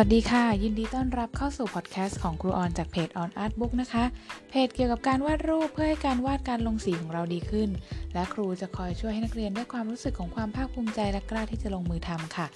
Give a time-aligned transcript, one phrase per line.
[0.00, 4.04] วัสดีค่ะ ยินดีต้อนรับเข้าสู่พอดแคสต์ของครูออนจากเพจ On Art Book นะคะ
[4.50, 7.68] เพจเกี่ยวกับการวาดรูปเพื่อให้การวาดการลงสีของเราดีขึ้น
[8.14, 12.46] และครูจะคอยช่วยให้นักเรียนได้ความรู้สึกของความภาคภูมิใจและกล้าที่จะลงมือทำค่ะ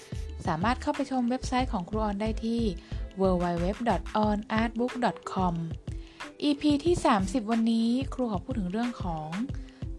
[0.46, 2.62] สามารถเข้าไปชมเว็บไซต์ของครูออนได้ที่
[3.20, 5.54] www.onartbook.com
[6.42, 9.30] EP ที่ 30 วันนี้ครูขอพูดถึงเรื่องของ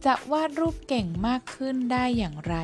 [0.06, 2.56] จะวาดรูปเก่งมากขึ้นได้อย่างไร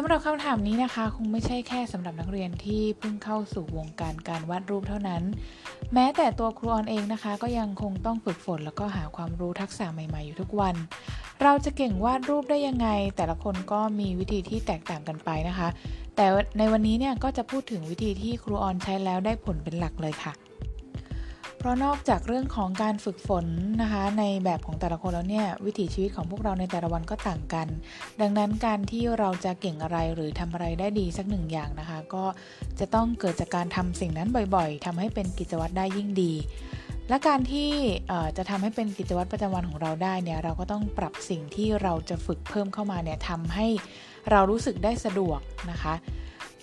[0.00, 5.22] สำหรับคำถามนี้นะคะ คงไม่ใช่แค่สำหรับนักเรียนที่เพิ่งเข้าสู่วงการการวาดรูปเท่านั้น
[5.94, 10.74] แม้แต่ตัวครูออนเองนะคะ ก็ยังคงต้องฝึกฝนแล้วก็หาความรู้ทักษะใหม่ๆ อยู่ทุกวัน
[11.42, 15.68] เราจะเก่งวาดรูปได้ยังไง แต่ละคนก็มีวิธีที่แตกต่างกันไปนะคะ
[16.16, 16.26] แต่
[16.58, 20.47] ในวันนี้เนี่ยก็จะพูดถึงวิธีที่ครูออนใช้แล้วได้ผลเป็นหลักเลยค่ะ
[21.58, 23.46] เพราะนอกจากเรื่องของการฝึกฝน
[23.82, 27.68] นะคะในแบบของแต่ละคนแล้วเนี่ยวิถีชีวิตของพวกเราในแต่ละวันก็ต่างกัน
[28.20, 32.24] ดังนั้นการที่เราจะเก่งอะไรหรือทำอะไรได้ดีสักหนึ่งอย่างนะคะ ก็
[32.80, 36.32] จะต้องเกิดจากการทำสิ่งนั้นบ่อยๆทำให้เป็นกิจวัตรได้ยิ่งดี
[37.08, 37.70] และการที่
[38.36, 43.66] จะทำให้เป็นกิจวัตรประจำวันของเราได้เนี่ยเราก็ต้องปรับสิ่งที่เราจะฝึกเพิ่มเข้ามาเนี่ยทำให้
[44.30, 45.94] เรารู้สึกได้สะดวกนะคะ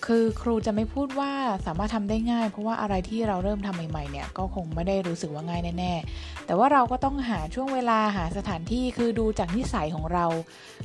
[0.06, 1.32] คือครูจะไม่พูดว่า
[1.66, 10.26] สามารถทำได้ง่าย เพราะว่าอะไรที่เราเริ่มทำใหม่ๆเนี่ยก็คงไม่ได้รู้สึกว่าง่ายแน่ๆแต่ว่าเราก็ต้องหาช่วงเวลาหาสถานที่คือดูจากนิสัยของเรา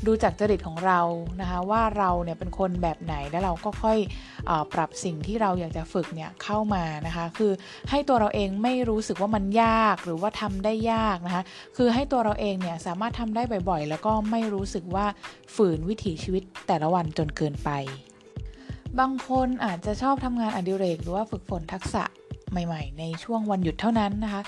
[0.07, 0.99] ดูจากจริตของเรา
[1.41, 3.97] นะคะว่าเราเนี่ยเป็นคนแบบไหนแล้วเราก็ค่อย
[4.49, 7.51] อปรับสิ่งที่เราอยากจะฝึกเนี่ยเข้ามานะคะคือ
[7.89, 11.43] ให้ตัวเราเองไม่รู้สึกว่ามันยากหรือว่าทำได้ยากนะคะ
[11.77, 15.05] คือให้ตัวเราเองเนี่ยสามารถทำได้บ่อยๆ แล้วก็ไม่รู้สึกว่า
[15.55, 17.71] ฝืนวิถีชีวิตแต่ละวันจนเกินไป
[18.99, 22.03] บางคนอาจจะชอบทำงานอดิเรก หรือว่าฝึกฝนทักษะ
[22.51, 24.41] ใหม่ ๆ ในช่วงวันหยุดเท่านั้นนะคะ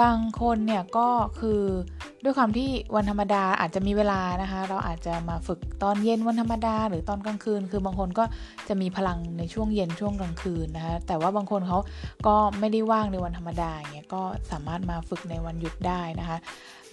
[0.00, 1.08] บางคนเนี่ยก็
[1.40, 1.60] คือ
[2.24, 8.24] ด้วยความที่วันธรรมดาอาจจะมีเวลานะคะ เราอาจจะมาฝึกตอนเย็นวันธรรมดา หรือตอนกลางคืน คือบางคนก็
[8.68, 11.78] จะมีพลังในช่วงเย็นช่วงกลางคืนนะคะ แต่ว่าบางคนเขา
[12.26, 16.38] ก็ไม่ได้ว่างในวันธรรมดาอย่างเงี้ยก็สามารถมาฝึกในวันหยุดได้นะคะ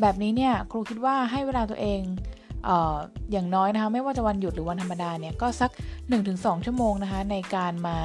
[0.01, 2.01] แบบนี้เนี่ยครูคิดว่าให้เวลาตัวเอง
[3.31, 5.71] อย่างน้อยนะคะไม่ว่าจะวันหยุดหรือวันธรรมดาเนี่ยก็สัก
[6.17, 7.97] 1-2 ชั่วโมงนะคะในการมา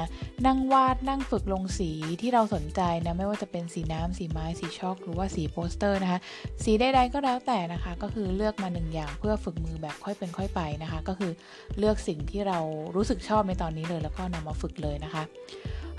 [0.45, 1.91] นั่งวาดนั่งฝึกลงสี
[2.21, 6.19] ที่เราสนใจนะไม่ว่าจะเป็นสีน้ำสีไม้สีช็อก หรือว่าสีโปสเตอร์นะคะ
[6.63, 11.31] สีใดๆก็แล้วแต่นะคะ ก็คือเลือกมาหนึ่งอย่างเพื่อฝึกมือแบบค่อยเป็นค่อยไปนะคะ ก็คือ
[11.77, 12.59] เลือกสิ่งที่เรา
[12.95, 15.23] รู้สึกชอบในตอนนี้เลยแล้วก็นำมาฝึกเลยนะคะ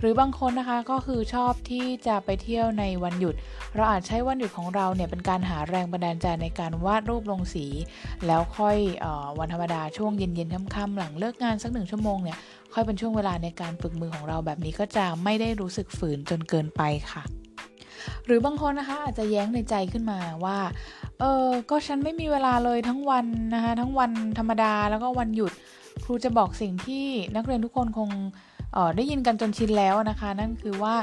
[0.00, 3.34] หรือบางคนนะคะก็คือชอบที่จะไปเที่ยวในวันหยุด
[3.75, 7.66] เราอาจใช้วันหยุดของเราเนี่ยเป็นการหาแรงบันดาลใจในการวาดรูปลงสี
[8.26, 9.06] แล้วค่อยอ
[9.38, 12.38] วันธรรมดาช่วงเย็นๆค่ำๆหลังเลิกงานสักหนึ่งชั่วโมงเนี่ย
[12.75, 16.82] ค่อยเป็นช่วงเวลาในการฝึกมือของเราแบบนี้ก็จะไม่ได้รู้สึกฝืนจนเกินไป
[17.12, 17.22] ค่ะ
[18.26, 20.59] หรือบางคนนะคะอาจจะแย้งในใจขึ้นมาว่า
[21.20, 25.53] เออก็ฉันไม่มีเวลาเลยทั้งวันนะคะทั้งวันธรรมดาแล้วก็วันหยุด
[26.04, 28.10] ครูจะบอกสิ่งที่นักเรียนทุกคนคง
[28.96, 30.94] ได้ยินกันจนชินแล้วนะคะ นั่นคือว่า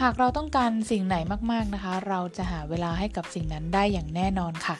[0.00, 1.16] หากเราต้องการสิ่งไหน
[1.52, 4.76] มากๆนะคะ เราจะหาเวลาให้กับสิ่งนั้นได้อย่างแน่นอนค่ะ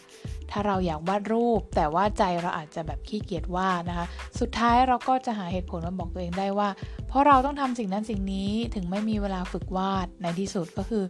[0.50, 4.06] ถ้าเราอยากวาดรูป แต่ว่าใจเราอาจจะแบบขี้เกียจวาดนะคะ
[4.40, 6.68] สุดท้ายเราก็จะหาเหตุผลมาบอกตัวเองได้ว่า
[7.08, 11.04] เพราะเราต้องทำสิ่งนั้นสิ่งนี้ถึงไม่มีเวลาฝึกวาดในที่สุดก็คือ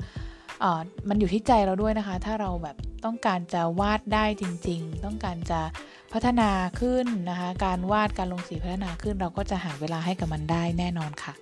[0.62, 0.64] อ
[1.08, 5.60] มันอยู่ที่ใจเราด้วยนะคะ ถ้าเราแบบต้องการจะวาดได้จริง ๆ ต้องการจะ
[6.14, 11.32] พัฒนาขึ้นนะคะ การวาดการลงสีพัฒนาขึ้น เราก็จะหาเวลาให้กับมันได้แน่นอนค่ะ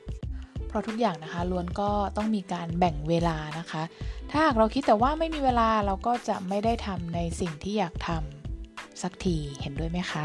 [0.69, 3.83] เพราะทุกอย่างนะคะล้วนก็ต้องมีการแบ่งเวลานะคะ
[4.31, 10.25] ถ้าหากเราคิดแต่ว่าไม่มีเวลาเราก็จะไม่ได้ทำในสิ่งที่อยากทำสักทีเห็นด้วยไหมคะ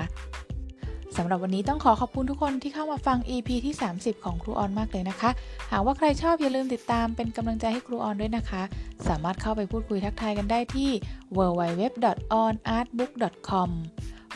[1.17, 5.29] สำหรับวันนี้ต้องขอขอบคุณทุกคนที่เข้ามาฟัง EP ที่ 30 ของครูออนมากเลยนะคะ
[5.71, 8.63] หากว่าใครชอบอย่าลืมติดตามเป็นกำลังใจให้ครูออนด้วยนะคะ
[9.07, 10.89] สามารถเข้าไปพูดคุยทักทายกันได้ที่
[11.37, 13.69] www.onartbook.com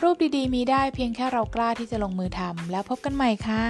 [0.03, 3.65] รูปดีๆ มีได้เพียงแค่เรากล้าที่จะลงมือทำแล้วพบกันใหม่ค่ะ